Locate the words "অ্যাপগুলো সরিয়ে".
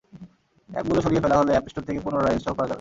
0.69-1.23